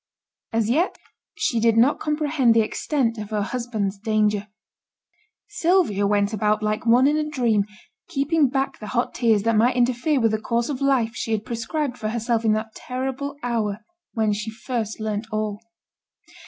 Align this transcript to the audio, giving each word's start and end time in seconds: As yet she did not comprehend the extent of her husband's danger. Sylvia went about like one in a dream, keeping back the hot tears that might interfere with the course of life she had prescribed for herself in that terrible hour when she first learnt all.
As 0.51 0.67
yet 0.67 0.97
she 1.37 1.59
did 1.59 1.77
not 1.77 1.99
comprehend 1.99 2.55
the 2.55 2.61
extent 2.63 3.19
of 3.19 3.29
her 3.29 3.43
husband's 3.43 3.99
danger. 3.99 4.47
Sylvia 5.47 6.07
went 6.07 6.33
about 6.33 6.63
like 6.63 6.87
one 6.87 7.05
in 7.05 7.17
a 7.17 7.29
dream, 7.29 7.65
keeping 8.09 8.49
back 8.49 8.79
the 8.79 8.87
hot 8.97 9.13
tears 9.13 9.43
that 9.43 9.55
might 9.55 9.75
interfere 9.75 10.19
with 10.19 10.31
the 10.31 10.41
course 10.41 10.69
of 10.69 10.81
life 10.81 11.13
she 11.13 11.33
had 11.33 11.45
prescribed 11.45 11.99
for 11.99 12.09
herself 12.09 12.43
in 12.43 12.53
that 12.53 12.73
terrible 12.73 13.35
hour 13.43 13.81
when 14.15 14.33
she 14.33 14.49
first 14.49 14.99
learnt 14.99 15.27
all. 15.31 15.59